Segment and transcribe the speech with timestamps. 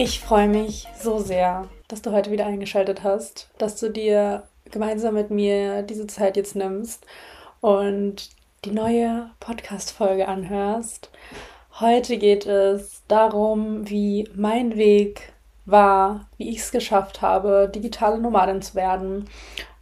[0.00, 5.14] Ich freue mich so sehr, dass du heute wieder eingeschaltet hast, dass du dir gemeinsam
[5.14, 7.04] mit mir diese Zeit jetzt nimmst
[7.60, 8.30] und
[8.64, 11.10] die neue Podcast-Folge anhörst.
[11.80, 15.32] Heute geht es darum, wie mein Weg
[15.66, 19.28] war, wie ich es geschafft habe, digitale Nomadin zu werden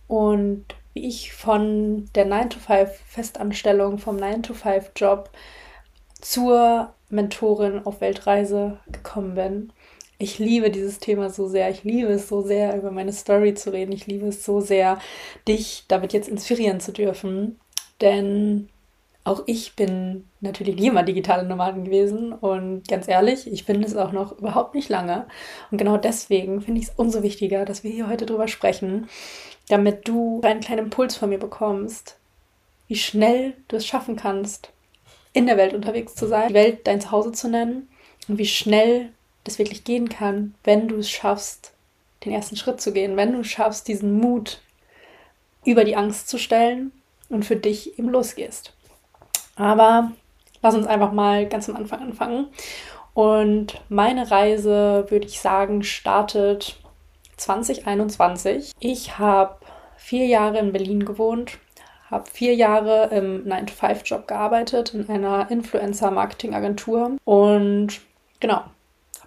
[0.09, 5.29] und wie ich von der 9-to-5-Festanstellung, vom 9-to-5-Job
[6.23, 9.73] zur Mentorin auf Weltreise gekommen bin
[10.19, 11.71] ich liebe dieses Thema so sehr.
[11.71, 13.93] Ich liebe es so sehr, über meine Story zu reden.
[13.93, 14.99] Ich liebe es so sehr,
[15.47, 17.61] dich damit jetzt inspirieren zu dürfen.
[18.01, 18.69] Denn
[19.25, 22.33] auch ich bin natürlich nie immer digitale Nomaden gewesen.
[22.33, 25.27] Und ganz ehrlich, ich bin es auch noch überhaupt nicht lange.
[25.71, 29.09] Und genau deswegen finde ich es umso wichtiger, dass wir hier heute drüber sprechen,
[29.69, 32.19] damit du einen kleinen Impuls von mir bekommst,
[32.89, 34.73] wie schnell du es schaffen kannst,
[35.33, 37.89] in der Welt unterwegs zu sein, die Welt dein Zuhause zu nennen
[38.29, 39.11] und wie schnell
[39.47, 41.73] das wirklich gehen kann, wenn du es schaffst,
[42.25, 44.61] den ersten Schritt zu gehen, wenn du schaffst, diesen Mut
[45.65, 46.93] über die Angst zu stellen
[47.29, 48.73] und für dich eben losgehst.
[49.57, 50.13] Aber
[50.63, 52.49] lass uns einfach mal ganz am Anfang anfangen.
[53.15, 56.79] Und meine Reise, würde ich sagen, startet
[57.37, 58.73] 2021.
[58.79, 59.57] Ich habe
[59.97, 61.59] vier Jahre in Berlin gewohnt,
[62.11, 68.01] habe vier Jahre im 9-to-5-Job gearbeitet in einer Influencer-Marketing-Agentur und
[68.39, 68.65] genau,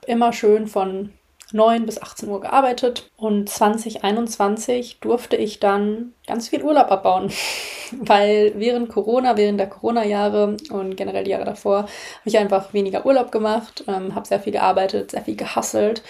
[0.09, 1.13] immer schön von
[1.51, 3.09] 9 bis 18 Uhr gearbeitet.
[3.17, 7.31] Und 2021 durfte ich dann ganz viel Urlaub abbauen,
[7.91, 11.89] weil während Corona, während der Corona-Jahre und generell die Jahre davor, habe
[12.25, 16.03] ich einfach weniger Urlaub gemacht, ähm, habe sehr viel gearbeitet, sehr viel gehasselt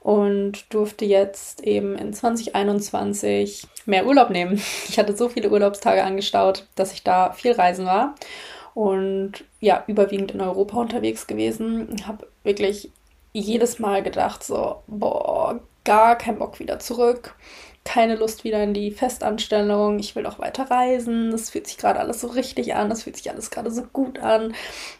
[0.00, 4.60] und durfte jetzt eben in 2021 mehr Urlaub nehmen.
[4.88, 8.14] Ich hatte so viele Urlaubstage angestaut, dass ich da viel reisen war.
[8.74, 12.90] Und ja, überwiegend in Europa unterwegs gewesen, habe wirklich
[13.40, 17.34] jedes Mal gedacht, so, boah, gar kein Bock wieder zurück.
[17.84, 20.00] Keine Lust wieder in die Festanstellung.
[20.00, 21.30] Ich will doch weiter reisen.
[21.30, 22.88] Das fühlt sich gerade alles so richtig an.
[22.88, 24.54] Das fühlt sich alles gerade so gut an.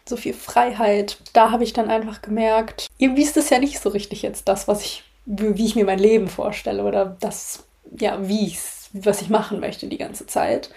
[0.07, 1.17] So viel Freiheit.
[1.33, 4.69] Da habe ich dann einfach gemerkt, irgendwie ist das ja nicht so richtig jetzt das,
[4.69, 7.65] was ich, wie ich mir mein Leben vorstelle oder das,
[7.99, 8.59] ja, wie ich
[8.93, 10.69] was ich machen möchte die ganze Zeit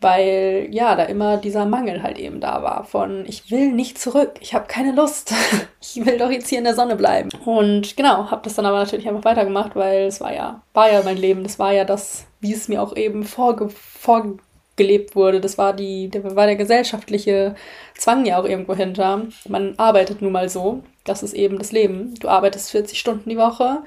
[0.00, 4.34] weil ja, da immer dieser Mangel halt eben da war von ich will nicht zurück,
[4.40, 5.34] ich habe keine Lust,
[5.80, 7.30] ich will doch jetzt hier in der Sonne bleiben.
[7.44, 11.02] Und genau, habe das dann aber natürlich einfach weitergemacht, weil es war ja, war ja
[11.02, 15.58] mein Leben, das war ja das, wie es mir auch eben vorge vorgelebt wurde, das
[15.58, 17.56] war die, der, war der gesellschaftliche
[17.96, 19.22] Zwang ja auch irgendwo hinter.
[19.48, 22.14] Man arbeitet nun mal so, das ist eben das Leben.
[22.20, 23.82] Du arbeitest 40 Stunden die Woche,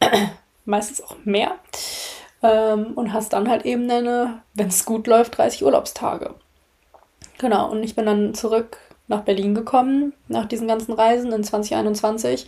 [0.64, 1.52] meistens auch mehr
[2.42, 6.34] ähm, und hast dann halt eben deine, wenn es gut läuft, 30 Urlaubstage.
[7.38, 8.78] Genau, und ich bin dann zurück
[9.08, 12.46] nach Berlin gekommen, nach diesen ganzen Reisen in 2021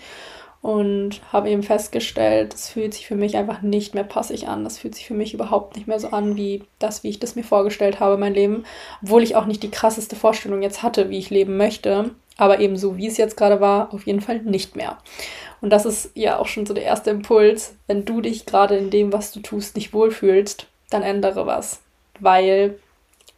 [0.63, 4.63] und habe eben festgestellt, es fühlt sich für mich einfach nicht mehr passig an.
[4.63, 7.35] Das fühlt sich für mich überhaupt nicht mehr so an wie das, wie ich das
[7.35, 8.65] mir vorgestellt habe, mein Leben.
[9.03, 12.13] Obwohl ich auch nicht die krasseste Vorstellung jetzt hatte, wie ich leben möchte.
[12.39, 14.99] Aber eben so, wie es jetzt gerade war, auf jeden Fall nicht mehr.
[15.61, 17.75] Und das ist ja auch schon so der erste Impuls.
[17.87, 21.81] Wenn du dich gerade in dem, was du tust, nicht wohlfühlst, dann ändere was.
[22.21, 22.79] Weil,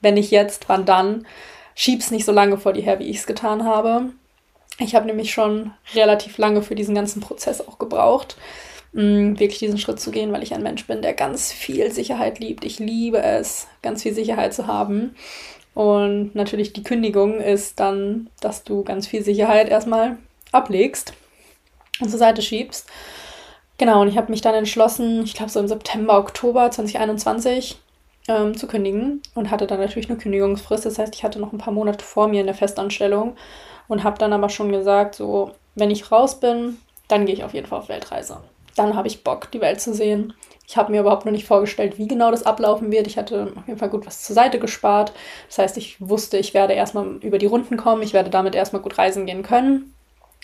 [0.00, 1.26] wenn nicht jetzt, wann dann?
[1.74, 4.10] Schieb's nicht so lange vor dir her, wie ich es getan habe.
[4.78, 8.36] Ich habe nämlich schon relativ lange für diesen ganzen Prozess auch gebraucht,
[8.92, 11.90] mh, mm, wirklich diesen Schritt zu gehen, weil ich ein Mensch bin, der ganz viel
[11.92, 12.64] Sicherheit liebt.
[12.64, 15.14] Ich liebe es, ganz viel Sicherheit zu haben.
[15.74, 20.18] Und natürlich die Kündigung ist dann, dass du ganz viel Sicherheit erstmal
[20.52, 21.14] ablegst
[22.00, 22.88] und zur Seite schiebst.
[23.76, 27.76] Genau, und ich habe mich dann entschlossen, ich glaube so im September, Oktober 2021
[28.28, 30.86] ähm, zu kündigen und hatte dann natürlich eine Kündigungsfrist.
[30.86, 33.36] Das heißt, ich hatte noch ein paar Monate vor mir in der Festanstellung
[33.88, 36.78] und habe dann aber schon gesagt, so, wenn ich raus bin,
[37.08, 38.38] dann gehe ich auf jeden Fall auf Weltreise.
[38.76, 40.34] Dann habe ich Bock, die Welt zu sehen.
[40.66, 43.06] Ich habe mir überhaupt noch nicht vorgestellt, wie genau das ablaufen wird.
[43.06, 45.12] Ich hatte auf jeden Fall gut was zur Seite gespart.
[45.48, 48.02] Das heißt, ich wusste, ich werde erstmal über die Runden kommen.
[48.02, 49.94] Ich werde damit erstmal gut reisen gehen können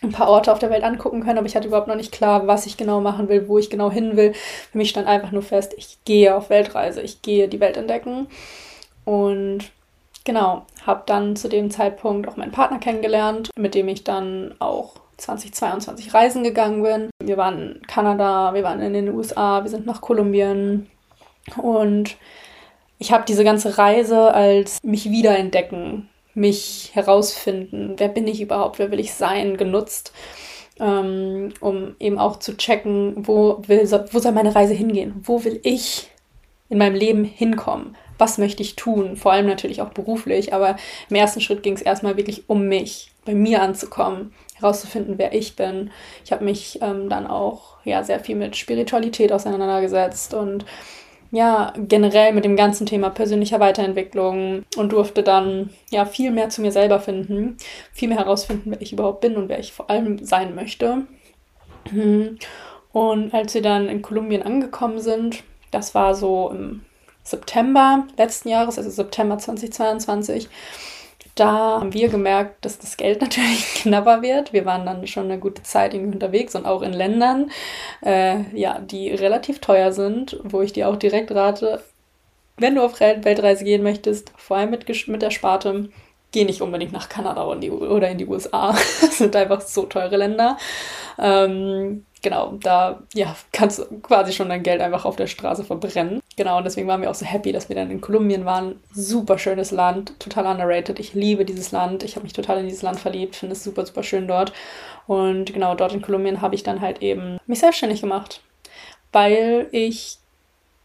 [0.02, 2.46] ein paar Orte auf der Welt angucken können, aber ich hatte überhaupt noch nicht klar,
[2.46, 4.32] was ich genau machen will, wo ich genau hin will.
[4.32, 8.28] Für mich stand einfach nur fest, ich gehe auf Weltreise, ich gehe die Welt entdecken.
[9.04, 9.70] Und
[10.24, 14.94] genau, habe dann zu dem Zeitpunkt auch meinen Partner kennengelernt, mit dem ich dann auch
[15.20, 17.10] 2022 reisen gegangen bin.
[17.22, 20.88] Wir waren in Kanada, wir waren in den USA, wir sind nach Kolumbien.
[21.56, 22.16] Und
[22.98, 28.90] ich habe diese ganze Reise als mich wiederentdecken, mich herausfinden, wer bin ich überhaupt, wer
[28.90, 30.12] will ich sein, genutzt,
[30.78, 35.60] ähm, um eben auch zu checken, wo, will, wo soll meine Reise hingehen, wo will
[35.62, 36.10] ich
[36.68, 40.76] in meinem Leben hinkommen, was möchte ich tun, vor allem natürlich auch beruflich, aber
[41.08, 45.56] im ersten Schritt ging es erstmal wirklich um mich, bei mir anzukommen, herauszufinden, wer ich
[45.56, 45.90] bin.
[46.24, 50.64] Ich habe mich ähm, dann auch ja sehr viel mit Spiritualität auseinandergesetzt und
[51.32, 56.60] ja, generell mit dem ganzen Thema persönlicher Weiterentwicklung und durfte dann ja viel mehr zu
[56.60, 57.56] mir selber finden,
[57.92, 61.04] viel mehr herausfinden, wer ich überhaupt bin und wer ich vor allem sein möchte.
[61.92, 62.38] Mhm.
[62.92, 66.84] Und als wir dann in Kolumbien angekommen sind, das war so im
[67.22, 70.48] September letzten Jahres, also September 2022,
[71.40, 74.52] da haben wir gemerkt, dass das Geld natürlich knapper wird.
[74.52, 77.50] Wir waren dann schon eine gute Zeit irgendwie unterwegs und auch in Ländern,
[78.04, 81.82] äh, ja, die relativ teuer sind, wo ich dir auch direkt rate,
[82.58, 85.88] wenn du auf Weltreise gehen möchtest, vor allem mit, mit der Sparte,
[86.32, 88.72] geh nicht unbedingt nach Kanada oder in die, USA.
[89.00, 90.56] das sind einfach so teure Länder.
[91.18, 96.20] Ähm, genau, da ja, kannst du quasi schon dein Geld einfach auf der Straße verbrennen.
[96.36, 98.80] Genau, und deswegen waren wir auch so happy, dass wir dann in Kolumbien waren.
[98.92, 100.98] Super schönes Land, total underrated.
[101.00, 102.02] Ich liebe dieses Land.
[102.02, 104.52] Ich habe mich total in dieses Land verliebt, finde es super, super schön dort.
[105.06, 108.40] Und genau, dort in Kolumbien habe ich dann halt eben mich selbstständig gemacht,
[109.12, 110.19] weil ich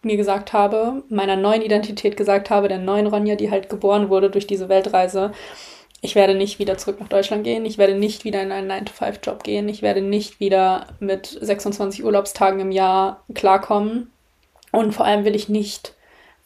[0.06, 4.30] mir gesagt habe, meiner neuen Identität gesagt habe, der neuen Ronja, die halt geboren wurde
[4.30, 5.32] durch diese Weltreise,
[6.02, 9.44] ich werde nicht wieder zurück nach Deutschland gehen, ich werde nicht wieder in einen 9-to-5-Job
[9.44, 14.12] gehen, ich werde nicht wieder mit 26 Urlaubstagen im Jahr klarkommen
[14.72, 15.96] und vor allem will ich nicht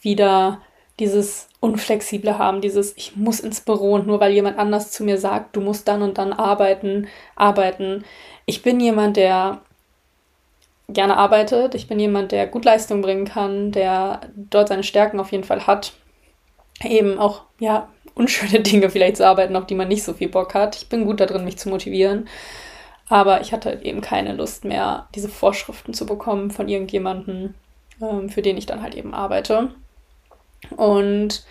[0.02, 0.62] wieder
[1.00, 5.18] dieses Unflexible haben, dieses ich muss ins Büro und nur weil jemand anders zu mir
[5.18, 8.06] sagt, du musst dann und dann arbeiten, arbeiten.
[8.46, 9.62] Ich bin jemand, der
[10.90, 11.76] gerne arbeitet.
[11.76, 15.68] Ich bin jemand, der gut Leistung bringen kann, der dort seine Stärken auf jeden Fall
[15.68, 15.94] hat.
[16.84, 20.54] Eben auch, ja, unschöne Dinge vielleicht zu arbeiten, auf die man nicht so viel Bock
[20.54, 20.76] hat.
[20.76, 22.28] Ich bin gut darin, mich zu motivieren.
[23.08, 27.56] Aber ich hatte eben keine Lust mehr, diese Vorschriften zu bekommen von irgendjemandem,
[28.02, 29.72] ähm, für den ich dann halt eben arbeite.
[30.76, 31.44] Und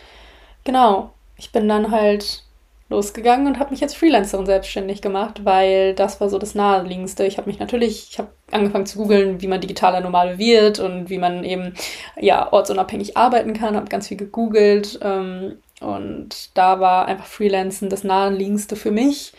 [0.64, 2.44] genau, ich bin dann halt
[2.88, 7.24] losgegangen und habe mich als Freelancerin selbstständig gemacht, weil das war so das Naheliegendste.
[7.26, 11.10] Ich habe mich natürlich, ich habe angefangen zu googeln, wie man digitaler Normal wird und
[11.10, 11.74] wie man eben
[12.18, 18.04] ja ortsunabhängig arbeiten kann, habe ganz viel gegoogelt ähm, und da war einfach Freelancen das
[18.04, 19.32] Naheliegendste für mich.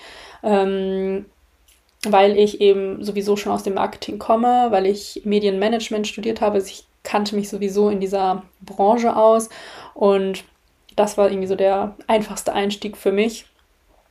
[0.43, 1.25] Ähm,
[2.05, 6.55] weil ich eben sowieso schon aus dem Marketing komme, weil ich Medienmanagement studiert habe.
[6.55, 9.49] Also ich kannte mich sowieso in dieser Branche aus
[9.93, 10.45] und
[10.99, 13.45] das war irgendwie so der einfachste Einstieg für mich.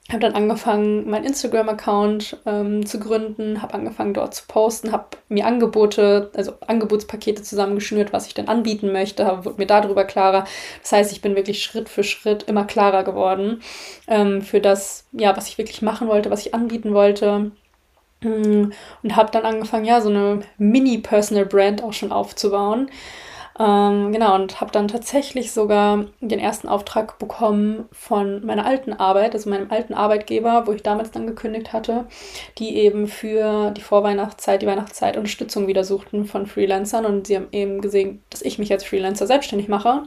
[0.08, 5.44] Habe dann angefangen, meinen Instagram-Account ähm, zu gründen, habe angefangen dort zu posten, habe mir
[5.44, 10.46] Angebote, also Angebotspakete zusammengeschnürt, was ich denn anbieten möchte, habe, wurde mir darüber klarer.
[10.80, 13.60] Das heißt, ich bin wirklich Schritt für Schritt immer klarer geworden
[14.06, 17.50] ähm, für das, ja, was ich wirklich machen wollte, was ich anbieten wollte.
[18.22, 18.70] Mm,
[19.02, 22.88] und habe dann angefangen, ja, so eine Mini-Personal-Brand auch schon aufzubauen.
[23.58, 29.34] Ähm, genau, und habe dann tatsächlich sogar den ersten Auftrag bekommen von meiner alten Arbeit,
[29.34, 32.06] also meinem alten Arbeitgeber, wo ich damals dann gekündigt hatte,
[32.58, 37.04] die eben für die Vorweihnachtszeit, die Weihnachtszeit Unterstützung wieder suchten von Freelancern.
[37.04, 40.04] Und sie haben eben gesehen, dass ich mich als Freelancer selbstständig mache.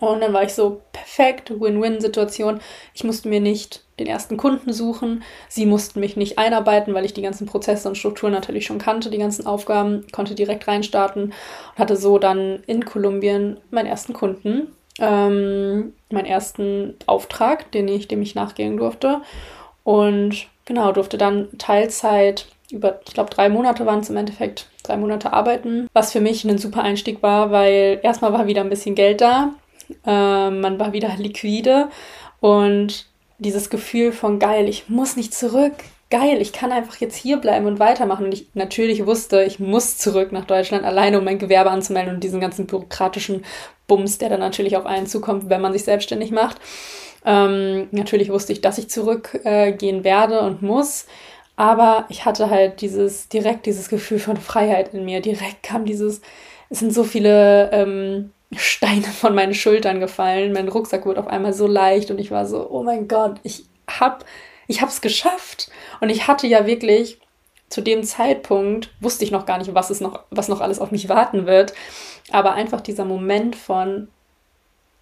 [0.00, 2.60] Und dann war ich so, perfekt, Win-Win-Situation.
[2.94, 5.22] Ich musste mir nicht den ersten Kunden suchen.
[5.48, 9.10] Sie mussten mich nicht einarbeiten, weil ich die ganzen Prozesse und Strukturen natürlich schon kannte,
[9.10, 14.68] die ganzen Aufgaben, konnte direkt reinstarten und hatte so dann in Kolumbien meinen ersten Kunden,
[14.98, 19.20] ähm, meinen ersten Auftrag, den ich, dem ich nachgehen durfte.
[19.84, 24.96] Und genau, durfte dann Teilzeit über, ich glaube, drei Monate waren es im Endeffekt, drei
[24.96, 28.94] Monate arbeiten, was für mich ein super Einstieg war, weil erstmal war wieder ein bisschen
[28.94, 29.54] Geld da,
[30.06, 31.88] äh, man war wieder liquide
[32.40, 33.06] und
[33.38, 35.74] dieses Gefühl von geil, ich muss nicht zurück,
[36.10, 38.26] geil, ich kann einfach jetzt hier bleiben und weitermachen.
[38.26, 42.24] Und ich natürlich wusste, ich muss zurück nach Deutschland alleine, um mein Gewerbe anzumelden und
[42.24, 43.44] diesen ganzen bürokratischen
[43.86, 46.60] Bums, der dann natürlich auf einen zukommt, wenn man sich selbstständig macht.
[47.24, 51.06] Ähm, natürlich wusste ich, dass ich zurückgehen äh, werde und muss.
[51.56, 55.20] Aber ich hatte halt dieses, direkt dieses Gefühl von Freiheit in mir.
[55.20, 56.20] Direkt kam dieses,
[56.70, 60.52] es sind so viele ähm, Steine von meinen Schultern gefallen.
[60.52, 63.64] Mein Rucksack wurde auf einmal so leicht und ich war so, oh mein Gott, ich
[63.88, 64.24] hab,
[64.66, 65.70] ich hab's geschafft.
[66.00, 67.18] Und ich hatte ja wirklich
[67.68, 70.92] zu dem Zeitpunkt wusste ich noch gar nicht, was es noch, was noch alles auf
[70.92, 71.74] mich warten wird.
[72.30, 74.08] Aber einfach dieser Moment von,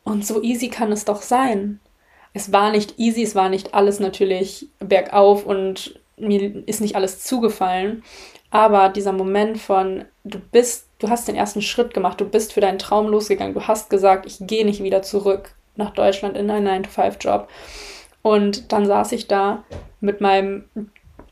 [0.05, 1.81] und so easy kann es doch sein.
[2.33, 7.21] Es war nicht easy, es war nicht alles natürlich bergauf und mir ist nicht alles
[7.23, 8.03] zugefallen.
[8.51, 12.61] Aber dieser Moment von, du bist, du hast den ersten Schritt gemacht, du bist für
[12.61, 16.85] deinen Traum losgegangen, du hast gesagt, ich gehe nicht wieder zurück nach Deutschland in einen
[16.85, 17.49] 9-to-5-Job.
[18.23, 19.65] Und dann saß ich da
[20.01, 20.65] mit meinem,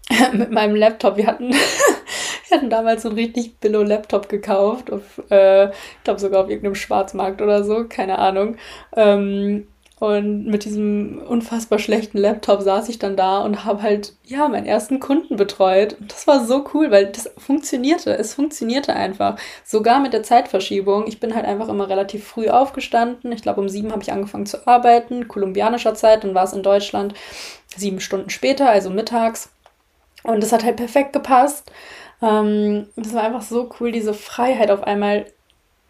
[0.33, 1.17] mit meinem Laptop.
[1.17, 1.51] Wir hatten,
[2.49, 6.75] wir hatten damals so einen richtig Billo-Laptop gekauft, auf, äh, ich glaube sogar auf irgendeinem
[6.75, 8.57] Schwarzmarkt oder so, keine Ahnung.
[8.97, 9.69] Ähm,
[10.01, 14.65] und mit diesem unfassbar schlechten Laptop saß ich dann da und habe halt, ja, meinen
[14.65, 15.99] ersten Kunden betreut.
[16.01, 18.17] Und das war so cool, weil das funktionierte.
[18.17, 19.37] Es funktionierte einfach.
[19.63, 21.07] Sogar mit der Zeitverschiebung.
[21.07, 23.31] Ich bin halt einfach immer relativ früh aufgestanden.
[23.33, 26.25] Ich glaube, um sieben habe ich angefangen zu arbeiten, kolumbianischer Zeit.
[26.25, 27.13] Dann war es in Deutschland
[27.77, 29.51] sieben Stunden später, also mittags.
[30.23, 31.71] Und das hat halt perfekt gepasst.
[32.23, 35.27] Ähm, das war einfach so cool, diese Freiheit auf einmal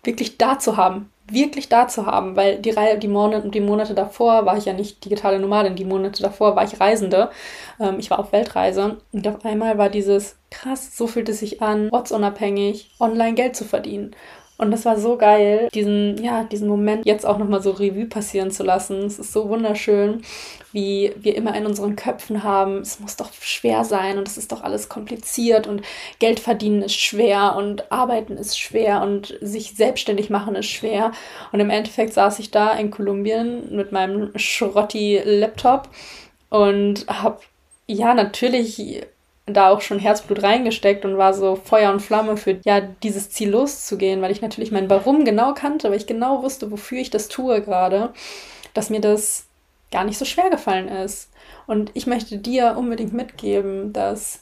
[0.03, 3.95] wirklich da zu haben wirklich da zu haben, weil die, Reihe, die, Monate, die Monate
[3.95, 7.31] davor war ich ja nicht digitale Nomadin, die Monate davor war ich Reisende.
[7.79, 11.63] Ähm, ich war auf Weltreise und auf einmal war dieses krass, so fühlt es sich
[11.63, 14.15] an, ortsunabhängig, online Geld zu verdienen.
[14.61, 18.51] Und das war so geil, diesen, ja, diesen Moment jetzt auch nochmal so Revue passieren
[18.51, 18.99] zu lassen.
[19.07, 20.21] Es ist so wunderschön,
[20.71, 24.53] wie wir immer in unseren Köpfen haben, es muss doch schwer sein und es ist
[24.53, 25.81] doch alles kompliziert und
[26.19, 31.13] Geld verdienen ist schwer und arbeiten ist schwer und sich selbstständig machen ist schwer.
[31.53, 35.89] Und im Endeffekt saß ich da in Kolumbien mit meinem Schrotti-Laptop
[36.51, 37.41] und habe
[37.87, 39.07] ja natürlich
[39.55, 43.51] da auch schon Herzblut reingesteckt und war so Feuer und Flamme für ja dieses Ziel
[43.51, 47.29] loszugehen, weil ich natürlich mein Warum genau kannte, weil ich genau wusste, wofür ich das
[47.29, 48.13] tue gerade,
[48.75, 49.47] dass mir das
[49.91, 51.31] gar nicht so schwer gefallen ist.
[51.67, 54.41] Und ich möchte dir unbedingt mitgeben, dass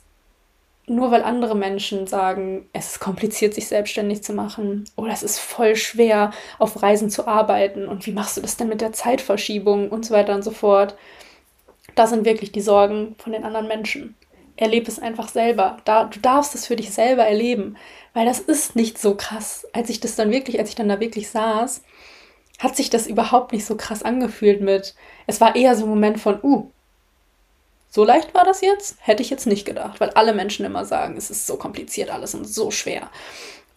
[0.87, 5.39] nur weil andere Menschen sagen, es ist kompliziert, sich selbstständig zu machen oder es ist
[5.39, 9.91] voll schwer, auf Reisen zu arbeiten und wie machst du das denn mit der Zeitverschiebung
[9.91, 10.97] und so weiter und so fort,
[11.95, 14.15] das sind wirklich die Sorgen von den anderen Menschen
[14.59, 15.79] erlebe es einfach selber.
[15.85, 17.77] Da, du darfst es für dich selber erleben,
[18.13, 19.67] weil das ist nicht so krass.
[19.73, 21.83] Als ich das dann wirklich, als ich dann da wirklich saß,
[22.59, 24.95] hat sich das überhaupt nicht so krass angefühlt mit.
[25.27, 26.71] Es war eher so ein Moment von, uh,
[27.89, 28.99] so leicht war das jetzt?
[29.01, 32.35] Hätte ich jetzt nicht gedacht, weil alle Menschen immer sagen, es ist so kompliziert alles
[32.35, 33.11] und so schwer.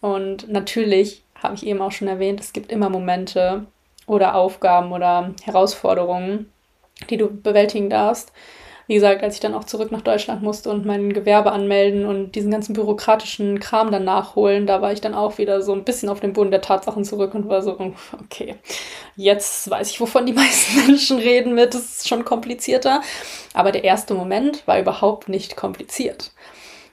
[0.00, 3.66] Und natürlich habe ich eben auch schon erwähnt, es gibt immer Momente
[4.06, 6.52] oder Aufgaben oder Herausforderungen,
[7.08, 8.32] die du bewältigen darfst,
[8.86, 12.32] wie gesagt, als ich dann auch zurück nach Deutschland musste und mein Gewerbe anmelden und
[12.32, 16.08] diesen ganzen bürokratischen Kram dann nachholen, da war ich dann auch wieder so ein bisschen
[16.08, 17.78] auf den Boden der Tatsachen zurück und war so,
[18.20, 18.56] okay,
[19.16, 23.02] jetzt weiß ich, wovon die meisten Menschen reden mit, das ist schon komplizierter.
[23.54, 26.32] Aber der erste Moment war überhaupt nicht kompliziert.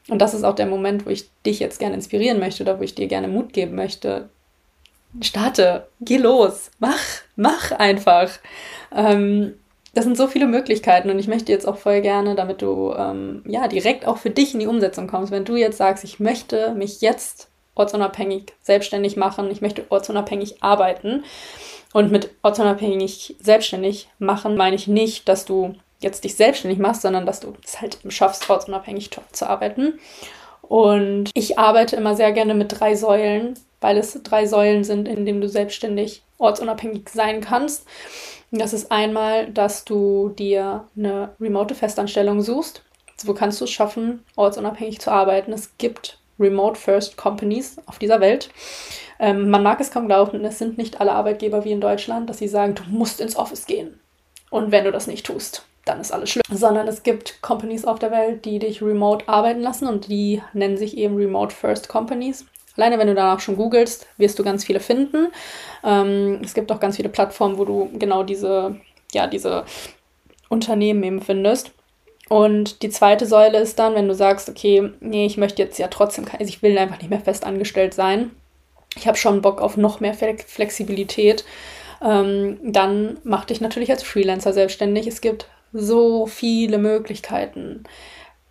[0.10, 2.84] Und das ist auch der Moment, wo ich dich jetzt gerne inspirieren möchte oder wo
[2.84, 4.30] ich dir gerne Mut geben möchte.
[5.22, 7.00] Starte, geh los, mach,
[7.36, 8.30] mach einfach.
[8.96, 9.56] Ähm,
[9.94, 13.44] das sind so viele Möglichkeiten und ich möchte jetzt auch voll gerne, damit du ähm,
[13.48, 16.74] ja direkt auch für dich in die Umsetzung kommst, wenn du jetzt sagst, ich möchte
[16.76, 21.24] mich jetzt ortsunabhängig selbstständig machen, ich möchte ortsunabhängig arbeiten
[21.94, 27.26] und mit ortsunabhängig selbstständig machen meine ich nicht, dass du jetzt dich selbstständig machst, sondern
[27.26, 30.00] dass du es halt schaffst, ortsunabhängig zu arbeiten.
[30.62, 35.26] Und ich arbeite immer sehr gerne mit drei Säulen, weil es drei Säulen sind, in
[35.26, 37.86] denen du selbstständig ortsunabhängig sein kannst.
[38.52, 42.84] Das ist einmal, dass du dir eine remote Festanstellung suchst.
[43.26, 45.52] Wo kannst du es schaffen, ortsunabhängig zu arbeiten?
[45.54, 48.50] Es gibt Remote First Companies auf dieser Welt.
[49.20, 52.38] Ähm, man mag es kaum glauben, es sind nicht alle Arbeitgeber wie in Deutschland, dass
[52.38, 54.00] sie sagen, du musst ins Office gehen.
[54.50, 56.44] Und wenn du das nicht tust, dann ist alles schlimm.
[56.50, 60.78] Sondern es gibt Companies auf der Welt, die dich remote arbeiten lassen und die nennen
[60.78, 62.46] sich eben Remote First Companies.
[62.80, 65.28] Alleine wenn du danach schon googelst, wirst du ganz viele finden.
[65.84, 68.78] Ähm, es gibt auch ganz viele Plattformen, wo du genau diese,
[69.12, 69.66] ja, diese
[70.48, 71.72] Unternehmen eben findest.
[72.30, 75.90] Und die zweite Säule ist dann, wenn du sagst, okay, nee, ich möchte jetzt ja
[75.90, 78.32] trotzdem, also ich will einfach nicht mehr fest angestellt sein.
[78.96, 81.44] Ich habe schon Bock auf noch mehr Flexibilität.
[82.02, 85.06] Ähm, dann mach dich natürlich als Freelancer selbstständig.
[85.06, 87.84] Es gibt so viele Möglichkeiten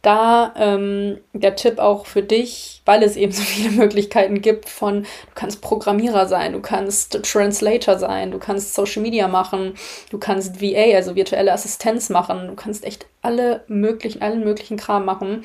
[0.08, 5.02] da ähm, der Tipp auch für dich, weil es eben so viele Möglichkeiten gibt von,
[5.02, 9.74] du kannst Programmierer sein, du kannst Translator sein, du kannst Social Media machen,
[10.10, 15.04] du kannst VA, also virtuelle Assistenz machen, du kannst echt alle möglichen, allen möglichen Kram
[15.04, 15.44] machen.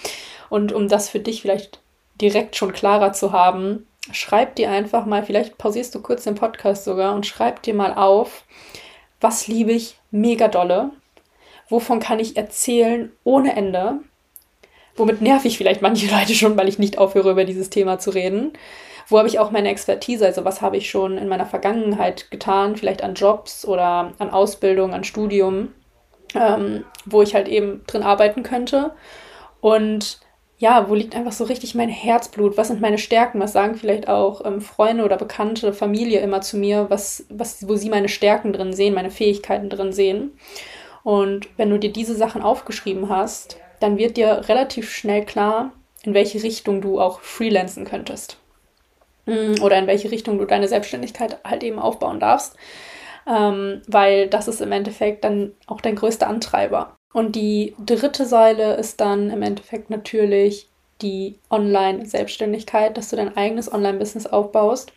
[0.49, 1.81] Und um das für dich vielleicht
[2.21, 6.85] direkt schon klarer zu haben, schreib dir einfach mal, vielleicht pausierst du kurz den Podcast
[6.85, 8.45] sogar und schreib dir mal auf,
[9.19, 10.91] was liebe ich mega dolle,
[11.67, 13.99] wovon kann ich erzählen ohne Ende
[14.95, 18.11] Womit nerv ich vielleicht manche Leute schon, weil ich nicht aufhöre, über dieses Thema zu
[18.11, 18.53] reden.
[19.07, 20.25] Wo habe ich auch meine Expertise?
[20.25, 22.77] Also was habe ich schon in meiner Vergangenheit getan?
[22.77, 25.73] Vielleicht an Jobs oder an Ausbildung, an Studium,
[26.35, 28.91] ähm, wo ich halt eben drin arbeiten könnte.
[29.59, 30.19] Und
[30.57, 32.55] ja, wo liegt einfach so richtig mein Herzblut?
[32.55, 33.41] Was sind meine Stärken?
[33.41, 37.75] Was sagen vielleicht auch ähm, Freunde oder Bekannte, Familie immer zu mir, was, was, wo
[37.75, 40.37] sie meine Stärken drin sehen, meine Fähigkeiten drin sehen?
[41.03, 45.73] Und wenn du dir diese Sachen aufgeschrieben hast, dann wird dir relativ schnell klar,
[46.03, 48.37] in welche Richtung du auch freelancen könntest.
[49.25, 52.55] Mm, oder in welche Richtung du deine Selbstständigkeit halt eben aufbauen darfst.
[53.27, 56.95] Ähm, weil das ist im Endeffekt dann auch dein größter Antreiber.
[57.13, 60.69] Und die dritte Säule ist dann im Endeffekt natürlich
[61.01, 64.93] die Online-Selbstständigkeit, dass du dein eigenes Online-Business aufbaust.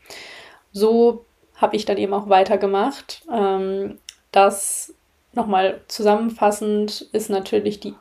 [0.72, 1.24] So
[1.56, 3.22] habe ich dann eben auch weitergemacht.
[3.32, 3.98] Ähm,
[4.32, 4.94] das
[5.32, 7.94] nochmal zusammenfassend ist natürlich die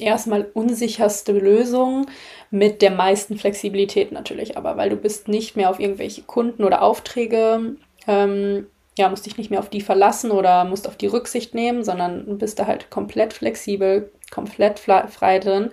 [0.00, 2.06] erstmal unsicherste Lösung
[2.50, 6.82] mit der meisten Flexibilität natürlich aber, weil du bist nicht mehr auf irgendwelche Kunden oder
[6.82, 7.76] Aufträge
[8.06, 8.66] ähm,
[8.98, 12.36] ja, musst dich nicht mehr auf die verlassen oder musst auf die Rücksicht nehmen, sondern
[12.38, 15.70] bist da halt komplett flexibel, komplett frei drin.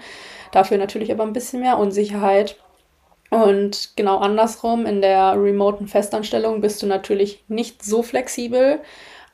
[0.52, 2.58] Dafür natürlich aber ein bisschen mehr Unsicherheit.
[3.32, 8.80] Und genau andersrum, in der remoten Festanstellung bist du natürlich nicht so flexibel,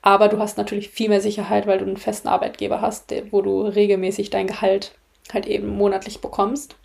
[0.02, 3.62] aber du hast natürlich viel mehr Sicherheit, weil du einen festen Arbeitgeber hast, wo du
[3.62, 4.94] regelmäßig dein Gehalt
[5.32, 6.76] halt eben monatlich bekommst.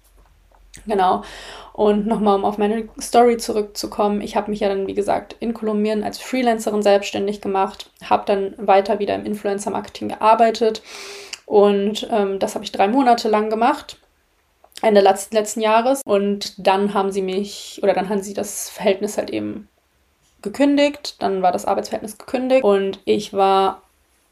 [0.86, 1.22] Genau.
[1.72, 5.54] Und nochmal, um auf meine Story zurückzukommen, ich habe mich ja dann, wie gesagt, in
[5.54, 10.82] Kolumbien als Freelancerin selbstständig gemacht, habe dann weiter wieder im Influencer-Marketing gearbeitet
[11.46, 13.98] und ähm, das habe ich drei Monate lang gemacht.
[14.82, 19.30] Ende letzten Jahres und dann haben sie mich oder dann haben sie das Verhältnis halt
[19.30, 19.68] eben
[20.46, 23.82] gekündigt, dann war das Arbeitsverhältnis gekündigt und ich war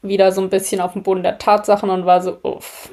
[0.01, 2.89] wieder so ein bisschen auf dem Boden der Tatsachen und war so, uff,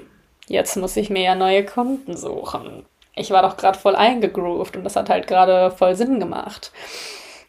[0.48, 4.84] jetzt muss ich mir ja neue Kunden suchen ich war doch gerade voll eingegroovt und
[4.84, 6.72] das hat halt gerade voll Sinn gemacht.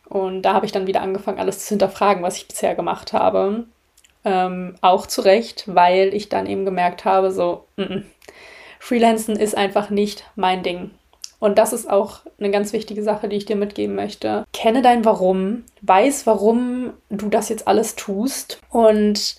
[0.09, 3.65] Und da habe ich dann wieder angefangen, alles zu hinterfragen, was ich bisher gemacht habe.
[4.25, 8.03] Ähm, auch zu Recht, weil ich dann eben gemerkt habe, so, n -n,
[8.79, 10.91] Freelancen ist einfach nicht mein Ding.
[11.43, 14.45] Und das ist auch eine ganz wichtige Sache, die ich dir mitgeben möchte.
[14.53, 19.35] Kenne dein Warum, weiß, warum du das jetzt alles tust und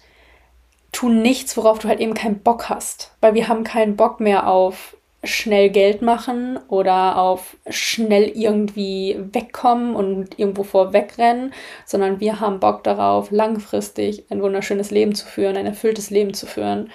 [0.93, 3.13] tu nichts, worauf du halt eben keinen Bock hast.
[3.23, 9.97] Weil wir haben keinen Bock mehr auf schnell Geld machen oder auf schnell irgendwie wegkommen
[9.97, 11.55] und irgendwo vorwegrennen,
[11.87, 16.45] sondern wir haben Bock darauf, langfristig ein wunderschönes Leben zu führen, ein erfülltes Leben zu
[16.45, 16.91] führen.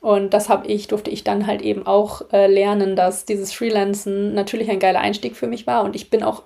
[0.00, 4.34] Und das habe ich, durfte ich dann halt eben auch äh, lernen, dass dieses Freelancen
[4.34, 5.84] natürlich ein geiler Einstieg für mich war.
[5.84, 6.42] Und ich bin auch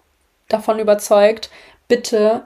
[0.48, 1.50] davon überzeugt,
[1.86, 2.42] bitte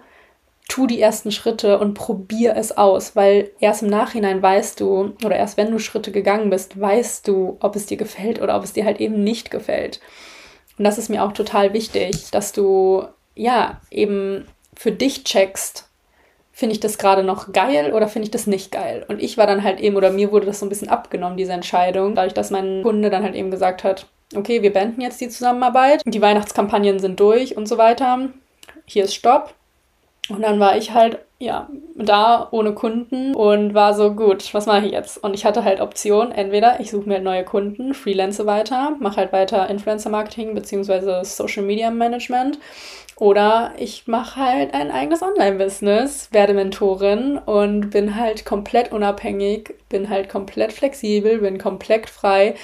[0.69, 5.37] tu die ersten Schritte und probier es aus, weil erst im Nachhinein weißt du, oder
[5.37, 8.75] erst wenn du Schritte gegangen bist, weißt du, ob es dir gefällt oder ob es
[8.75, 10.01] dir halt eben nicht gefällt.
[10.77, 15.88] Und das ist mir auch total wichtig, dass du ja eben für dich checkst,
[16.59, 19.07] finde ich das gerade noch geil oder finde ich das nicht geil?
[19.07, 21.53] Und ich war dann halt eben, oder mir wurde das so ein bisschen abgenommen, diese
[21.53, 25.29] Entscheidung, dadurch, dass mein Kunde dann halt eben gesagt hat, okay, wir beenden jetzt die
[25.29, 28.31] Zusammenarbeit, die Weihnachtskampagnen sind durch und so weiter.
[28.87, 29.55] Hier ist Stopp.
[30.31, 34.87] Und dann war ich halt, ja, da ohne Kunden und war so, gut, was mache
[34.87, 35.23] ich jetzt?
[35.23, 39.33] Und ich hatte halt Optionen, entweder ich suche mir neue Kunden, freelance weiter, mache halt
[39.33, 41.23] weiter Influencer-Marketing bzw.
[41.23, 42.59] Social-Media-Management
[43.21, 50.09] oder ich mache halt ein eigenes Online-Business, werde Mentorin und bin halt komplett unabhängig, bin
[50.09, 52.55] halt komplett flexibel, bin komplett frei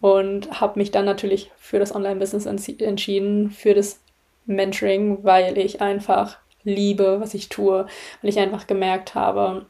[0.00, 4.00] und habe mich dann natürlich für das Online-Business entschieden, für das
[4.44, 7.86] Mentoring, weil ich einfach liebe, was ich tue,
[8.20, 9.66] weil ich einfach gemerkt habe,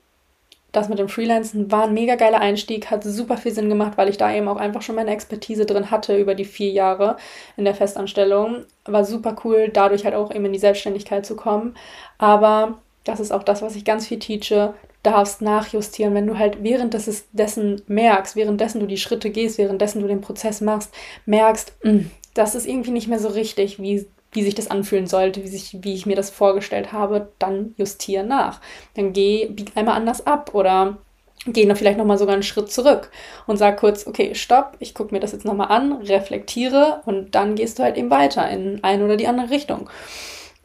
[0.76, 4.10] das mit dem Freelancen war ein mega geiler Einstieg, hat super viel Sinn gemacht, weil
[4.10, 7.16] ich da eben auch einfach schon meine Expertise drin hatte über die vier Jahre
[7.56, 8.64] in der Festanstellung.
[8.84, 11.74] War super cool, dadurch halt auch eben in die Selbstständigkeit zu kommen.
[12.18, 14.74] Aber das ist auch das, was ich ganz viel teache.
[15.02, 20.08] Du darfst nachjustieren, wenn du halt währenddessen merkst, währenddessen du die Schritte gehst, währenddessen du
[20.08, 20.92] den Prozess machst,
[21.24, 24.06] merkst, mh, mm, das ist irgendwie nicht mehr so richtig, wie
[24.36, 28.24] wie sich das anfühlen sollte, wie, sich, wie ich mir das vorgestellt habe, dann justiere
[28.24, 28.60] nach.
[28.94, 30.98] Dann geh, bieg einmal anders ab oder
[31.46, 33.10] geh dann vielleicht nochmal sogar einen Schritt zurück
[33.46, 37.54] und sag kurz, okay, stopp, ich gucke mir das jetzt nochmal an, reflektiere und dann
[37.54, 39.88] gehst du halt eben weiter in eine oder die andere Richtung.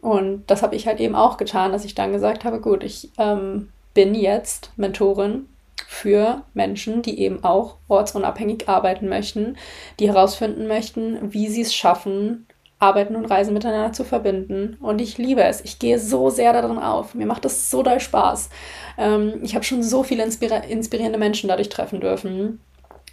[0.01, 3.11] Und das habe ich halt eben auch getan, dass ich dann gesagt habe, gut, ich
[3.17, 5.47] ähm, bin jetzt Mentorin
[5.87, 9.57] für Menschen, die eben auch ortsunabhängig arbeiten möchten,
[9.99, 12.47] die herausfinden möchten, wie sie es schaffen,
[12.81, 14.77] Arbeiten und Reisen miteinander zu verbinden.
[14.81, 15.61] Und ich liebe es.
[15.61, 17.13] Ich gehe so sehr darin auf.
[17.13, 18.49] Mir macht das so doll Spaß.
[18.97, 22.59] Ähm, ich habe schon so viele inspira inspirierende Menschen dadurch treffen dürfen.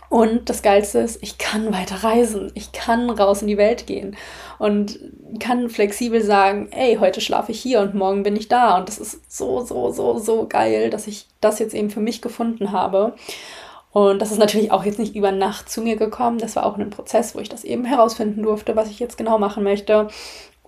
[0.09, 2.50] Und das Geilste ist, ich kann weiter reisen.
[2.54, 4.16] Ich kann raus in die Welt gehen
[4.59, 4.98] und
[5.38, 8.78] kann flexibel sagen, ey, heute schlafe ich hier und morgen bin ich da.
[8.78, 12.22] Und das ist so, so, so, so geil, dass ich das jetzt eben für mich
[12.22, 13.14] gefunden habe.
[13.90, 16.38] Und das ist natürlich auch jetzt nicht über Nacht zu mir gekommen.
[16.38, 19.38] Das war auch ein Prozess, wo ich das eben herausfinden durfte, was ich jetzt genau
[19.38, 20.09] machen möchte.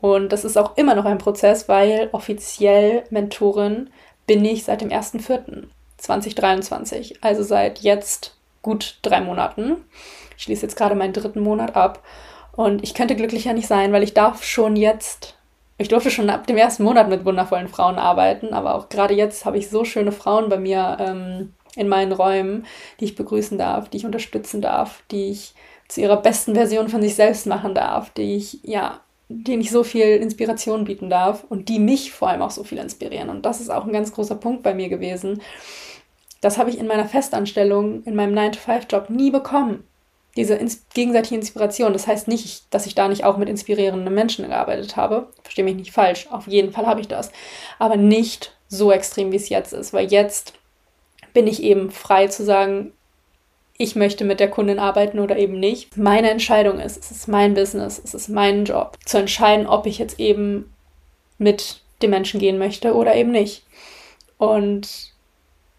[0.00, 3.90] Und das ist auch immer noch ein Prozess, weil offiziell Mentorin
[4.26, 9.76] bin ich seit dem 1.4.2023, also seit jetzt gut drei Monaten.
[10.36, 12.02] Ich schließe jetzt gerade meinen dritten Monat ab
[12.52, 15.36] und ich könnte glücklicher nicht sein, weil ich darf schon jetzt,
[15.76, 19.44] ich durfte schon ab dem ersten Monat mit wundervollen Frauen arbeiten, aber auch gerade jetzt
[19.44, 22.66] habe ich so schöne Frauen bei mir ähm, in meinen Räumen,
[22.98, 25.54] die ich begrüßen darf, die ich unterstützen darf, die ich
[25.88, 29.84] zu ihrer besten Version von sich selbst machen darf, die ich, ja, denen ich so
[29.84, 33.28] viel Inspiration bieten darf und die mich vor allem auch so viel inspirieren.
[33.28, 35.40] Und das ist auch ein ganz großer Punkt bei mir gewesen.
[36.40, 39.84] Das habe ich in meiner Festanstellung, in meinem 9-to-5-Job nie bekommen.
[40.36, 41.92] Diese ins gegenseitige Inspiration.
[41.92, 45.28] Das heißt nicht, dass ich da nicht auch mit inspirierenden Menschen gearbeitet habe.
[45.42, 46.28] Verstehe mich nicht falsch.
[46.30, 47.30] Auf jeden Fall habe ich das.
[47.78, 49.92] Aber nicht so extrem, wie es jetzt ist.
[49.92, 50.54] Weil jetzt
[51.32, 52.92] bin ich eben frei zu sagen,
[53.76, 55.96] ich möchte mit der Kundin arbeiten oder eben nicht.
[55.96, 59.98] Meine Entscheidung ist, es ist mein Business, es ist mein Job, zu entscheiden, ob ich
[59.98, 60.70] jetzt eben
[61.38, 63.64] mit dem Menschen gehen möchte oder eben nicht.
[64.36, 65.12] Und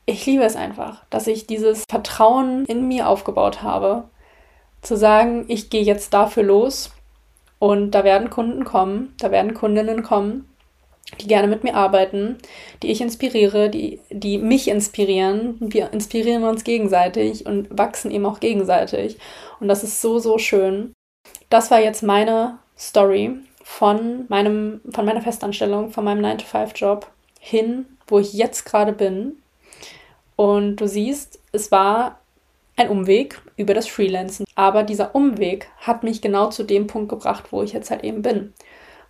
[0.06, 4.06] ich liebe es einfach, dass ich dieses Vertrauen in mir aufgebaut habe,
[4.82, 6.92] zu sagen, ich gehe jetzt dafür los
[7.60, 10.51] und da werden Kunden kommen, da werden Kundinnen kommen
[11.20, 12.38] die gerne mit mir arbeiten,
[12.82, 15.56] die ich inspiriere, die, die mich inspirieren.
[15.60, 19.18] Wir inspirieren uns gegenseitig und wachsen eben auch gegenseitig.
[19.60, 20.94] Und das ist so, so schön.
[21.50, 27.08] Das war jetzt meine Story von, meinem, von meiner Festanstellung, von meinem 9-to-5-Job
[27.40, 29.34] hin, wo ich jetzt gerade bin.
[30.36, 32.20] Und du siehst, es war
[32.78, 34.46] ein Umweg über das Freelancen.
[34.56, 38.22] Aber dieser Umweg hat mich genau zu dem Punkt gebracht, wo ich jetzt halt eben
[38.22, 38.54] bin.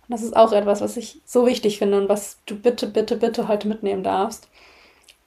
[0.08, 3.16] Und das ist auch etwas, was ich so wichtig finde und was du bitte, bitte,
[3.16, 4.48] bitte heute mitnehmen darfst.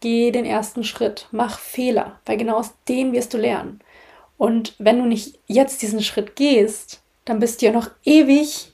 [0.01, 3.79] Geh den ersten Schritt, mach Fehler, weil genau aus dem wirst du lernen.
[4.37, 8.73] Und wenn du nicht jetzt diesen Schritt gehst, dann bist du ja noch ewig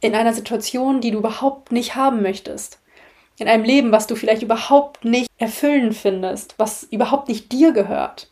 [0.00, 2.80] in einer Situation, die du überhaupt nicht haben möchtest.
[3.38, 8.30] In einem Leben, was du vielleicht überhaupt nicht erfüllend findest, was überhaupt nicht dir gehört.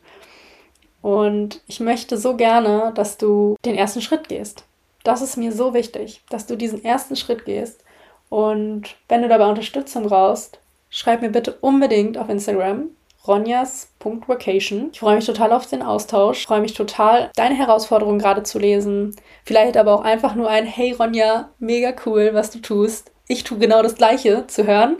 [1.03, 4.65] Und ich möchte so gerne, dass du den ersten Schritt gehst.
[5.05, 7.85] Das ist mir so wichtig, dass du diesen ersten Schritt gehst.
[8.31, 10.59] Und wenn du dabei Unterstützung brauchst,
[10.91, 12.89] schreib mir bitte unbedingt auf Instagram
[13.27, 14.91] ronjas.vacation.
[14.93, 16.47] Ich freue mich total auf den Austausch.
[16.47, 19.17] Freue mich total, deine Herausforderungen gerade zu lesen.
[19.45, 23.13] Vielleicht aber auch einfach nur ein Hey Ronja, mega cool, was du tust.
[23.27, 24.97] Ich tue genau das Gleiche zu hören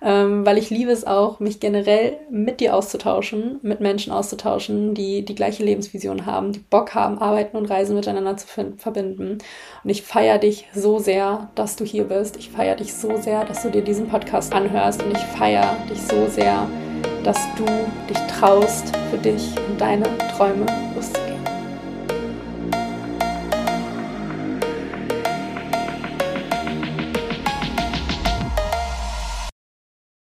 [0.00, 5.24] ähm, weil ich liebe es auch, mich generell mit dir auszutauschen, mit Menschen auszutauschen, die
[5.24, 9.38] die gleiche Lebensvision haben, die Bock haben, Arbeiten und Reisen miteinander zu verbinden.
[9.82, 12.36] Und ich feiere dich so sehr, dass du hier bist.
[12.36, 15.02] Ich feiere dich so sehr, dass du dir diesen Podcast anhörst.
[15.02, 16.68] Und ich feiere dich so sehr,
[17.24, 17.64] dass du
[18.08, 20.04] dich traust, für dich und deine
[20.36, 21.17] Träume loszugehen.